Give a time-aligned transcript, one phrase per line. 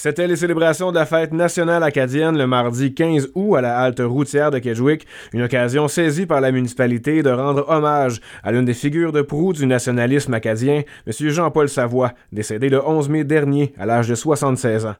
[0.00, 3.98] C'était les célébrations de la fête nationale acadienne le mardi 15 août à la halte
[3.98, 8.74] routière de Kedgewick, une occasion saisie par la municipalité de rendre hommage à l'une des
[8.74, 11.12] figures de proue du nationalisme acadien, M.
[11.30, 14.94] Jean-Paul Savoie, décédé le 11 mai dernier à l'âge de 76 ans.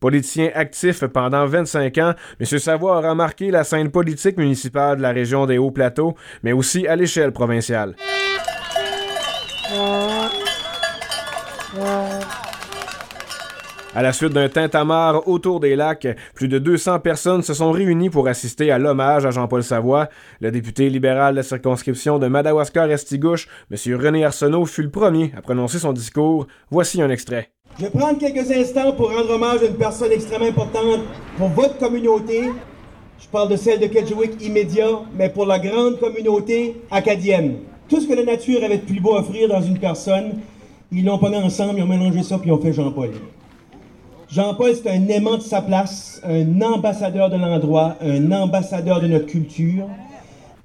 [0.00, 2.46] Politicien actif pendant 25 ans, M.
[2.58, 6.96] Savoie aura marqué la scène politique municipale de la région des Hauts-Plateaux, mais aussi à
[6.96, 7.94] l'échelle provinciale.
[13.92, 18.08] À la suite d'un tintamarre autour des lacs, plus de 200 personnes se sont réunies
[18.08, 20.08] pour assister à l'hommage à Jean-Paul Savoie.
[20.40, 24.00] Le député libéral de la circonscription de Madawaska-Restigouche, M.
[24.00, 26.46] René Arsenault, fut le premier à prononcer son discours.
[26.70, 27.50] Voici un extrait.
[27.78, 31.00] Je vais prendre quelques instants pour rendre hommage à une personne extrêmement importante
[31.36, 32.52] pour votre communauté.
[33.18, 37.56] Je parle de celle de Kedgewick immédiat, mais pour la grande communauté acadienne.
[37.88, 40.38] Tout ce que la nature avait de plus beau à offrir dans une personne,
[40.92, 43.10] ils l'ont mis ensemble, ils ont mélangé ça, puis ils ont fait Jean-Paul.
[44.32, 49.26] Jean-Paul, c'est un aimant de sa place, un ambassadeur de l'endroit, un ambassadeur de notre
[49.26, 49.88] culture.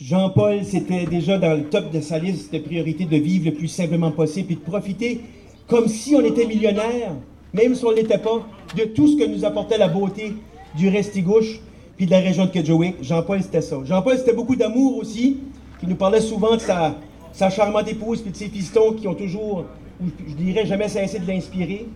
[0.00, 3.68] Jean-Paul, c'était déjà dans le top de sa liste de priorités de vivre le plus
[3.68, 5.20] simplement possible et de profiter
[5.68, 7.12] comme si on était millionnaire,
[7.54, 8.44] même si on ne l'était pas,
[8.76, 10.32] de tout ce que nous apportait la beauté
[10.76, 11.60] du Restigouche
[11.96, 12.96] puis de la région de Kedgewick.
[13.00, 13.76] Jean-Paul, c'était ça.
[13.84, 15.36] Jean-Paul, c'était beaucoup d'amour aussi,
[15.78, 16.96] qui nous parlait souvent de sa,
[17.32, 19.66] sa charmante épouse puis de ses pistons qui ont toujours,
[20.00, 21.86] je dirais, jamais cessé de l'inspirer.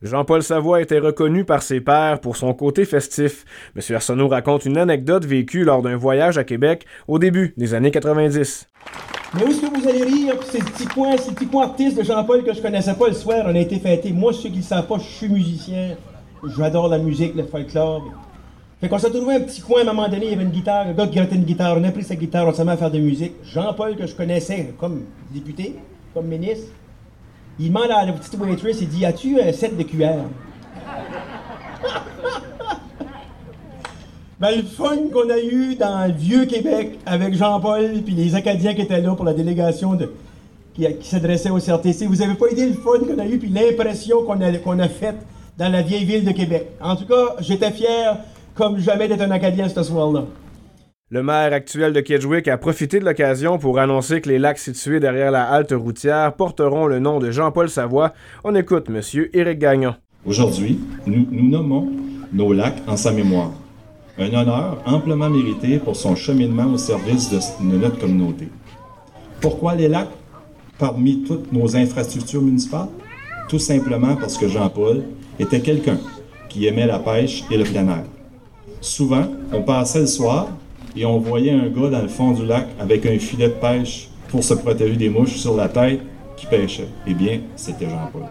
[0.00, 3.44] Jean-Paul Savoie était reconnu par ses pairs pour son côté festif.
[3.74, 3.82] M.
[3.96, 8.68] Arsenault raconte une anecdote vécue lors d'un voyage à Québec au début des années 90.
[9.34, 10.34] Mais où est-ce que vous allez rire?
[10.50, 13.54] Ces petits coins, ces petits artistes de Jean-Paul que je connaissais pas le soir, on
[13.54, 14.12] a été fêtés.
[14.12, 15.96] Moi, ceux qui ne savent pas, je suis musicien.
[16.56, 18.04] J'adore la musique, le folklore.
[18.80, 20.50] Fait qu'on s'est trouvé un petit coin à un moment donné, il y avait une
[20.50, 22.70] guitare, le gars qui grattait une guitare, on a pris sa guitare, on s'est mis
[22.70, 23.32] à faire de la musique.
[23.42, 25.74] Jean-Paul, que je connaissais comme député,
[26.14, 26.72] comme ministre,
[27.58, 30.24] il demande à la petite waitress, il dit As-tu un set de cuillères
[34.40, 38.74] ben, le fun qu'on a eu dans le vieux Québec avec Jean-Paul puis les Acadiens
[38.74, 39.98] qui étaient là pour la délégation
[40.74, 42.06] qui, s'adressait au CRTC.
[42.06, 44.88] Vous avez pas idée le fun qu'on a eu puis l'impression qu'on a, qu'on a
[44.88, 45.18] faite
[45.58, 46.68] dans la vieille ville de Québec.
[46.80, 48.18] En tout cas, j'étais fier
[48.54, 50.24] comme jamais d'être un Acadien ce soir-là.
[51.10, 55.00] Le maire actuel de Kedgewick a profité de l'occasion pour annoncer que les lacs situés
[55.00, 58.12] derrière la halte routière porteront le nom de Jean-Paul Savoie.
[58.44, 59.00] On écoute M.
[59.32, 59.94] Éric Gagnon.
[60.26, 61.90] Aujourd'hui, nous, nous nommons
[62.30, 63.52] nos lacs en sa mémoire.
[64.18, 68.50] Un honneur amplement mérité pour son cheminement au service de notre communauté.
[69.40, 70.10] Pourquoi les lacs?
[70.76, 72.88] Parmi toutes nos infrastructures municipales?
[73.48, 75.04] Tout simplement parce que Jean-Paul
[75.38, 75.96] était quelqu'un
[76.50, 78.04] qui aimait la pêche et le plein air.
[78.82, 80.48] Souvent, on passait le soir
[80.98, 84.08] et on voyait un gars dans le fond du lac avec un filet de pêche
[84.28, 86.00] pour se protéger des mouches sur la tête
[86.36, 86.88] qui pêchait.
[87.06, 88.22] Eh bien, c'était Jean-Paul.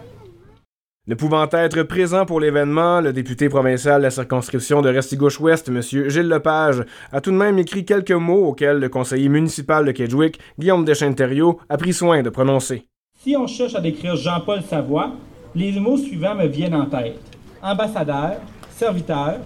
[1.06, 5.80] Ne pouvant être présent pour l'événement, le député provincial de la circonscription de Restigouche-Ouest, M.
[5.80, 10.38] Gilles Lepage, a tout de même écrit quelques mots auxquels le conseiller municipal de Kedgewick,
[10.58, 12.84] Guillaume Deschênes-Thériault, a pris soin de prononcer.
[13.18, 15.12] Si on cherche à décrire Jean-Paul Savoie,
[15.54, 17.18] les mots suivants me viennent en tête.
[17.62, 18.34] Ambassadeur,
[18.76, 19.38] serviteur,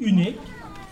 [0.00, 0.40] unique,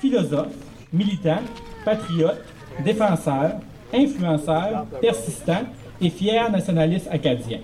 [0.00, 0.54] philosophe,
[0.94, 1.42] militant,
[1.84, 2.42] patriote,
[2.84, 3.56] défenseur,
[3.92, 5.62] influenceur, persistant
[6.00, 7.58] et fier nationaliste acadien.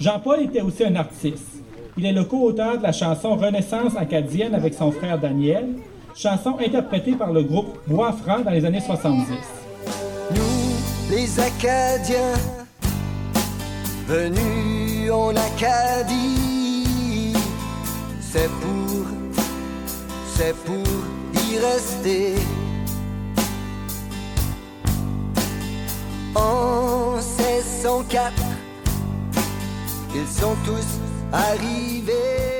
[0.00, 1.62] Jean-Paul était aussi un artiste.
[1.96, 5.66] Il est le co-auteur de la chanson Renaissance acadienne avec son frère Daniel,
[6.14, 9.26] chanson interprétée par le groupe Bois Franc dans les années 70.
[10.30, 12.34] Nous, les Acadiens,
[14.06, 17.34] venus en Acadie,
[18.20, 19.06] c'est pour,
[20.36, 20.97] c'est pour
[21.50, 22.34] y rester.
[26.34, 28.32] En 1604,
[30.14, 30.86] ils sont tous
[31.32, 32.57] arrivés.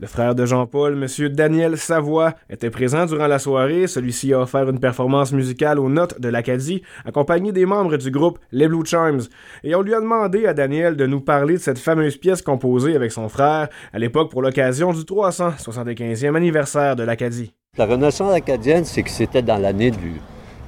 [0.00, 1.28] Le frère de Jean-Paul, M.
[1.30, 3.88] Daniel Savoie, était présent durant la soirée.
[3.88, 8.38] Celui-ci a offert une performance musicale aux notes de l'Acadie, accompagné des membres du groupe
[8.52, 9.22] Les Blue Charms.
[9.64, 12.94] Et on lui a demandé à Daniel de nous parler de cette fameuse pièce composée
[12.94, 17.52] avec son frère, à l'époque pour l'occasion du 375e anniversaire de l'Acadie.
[17.76, 20.20] La Renaissance acadienne, c'est que c'était dans l'année du,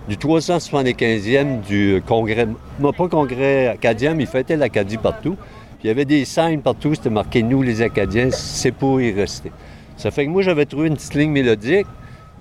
[0.09, 2.49] du 375e du congrès,
[2.81, 5.37] non pas congrès acadien, mais il fêtait l'Acadie partout.
[5.81, 9.13] Puis il y avait des signes partout, c'était marqué Nous les Acadiens, c'est pour y
[9.13, 9.51] rester.
[9.97, 11.87] Ça fait que moi, j'avais trouvé une petite ligne mélodique.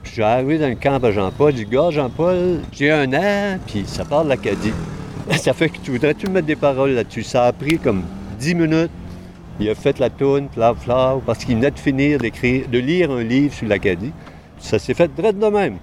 [0.03, 1.55] Puis je arrivé dans le camp à Jean-Paul.
[1.55, 4.73] J'ai dit, gars, Jean-Paul, j'ai un air, puis ça parle l'Acadie.
[5.37, 7.23] Ça fait que tu voudrais-tu mettre des paroles là-dessus?
[7.23, 8.03] Ça a pris comme
[8.39, 8.91] 10 minutes.
[9.59, 13.11] Il a fait la toune, Flower Flower, parce qu'il venait de finir d'écrire, de lire
[13.11, 14.11] un livre sur l'Acadie.
[14.57, 15.77] Ça s'est fait direct de même.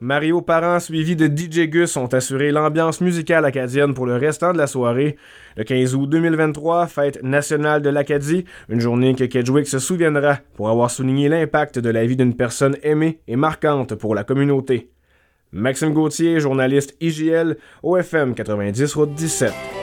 [0.00, 4.58] Mario Parent suivi de DJ Gus ont assuré l'ambiance musicale acadienne pour le restant de
[4.58, 5.16] la soirée.
[5.56, 10.68] Le 15 août 2023, fête nationale de l'Acadie, une journée que Kedgewick se souviendra pour
[10.68, 14.88] avoir souligné l'impact de la vie d'une personne aimée et marquante pour la communauté.
[15.50, 19.77] Maxime Gauthier, journaliste IGL, OFM 90 Route 17.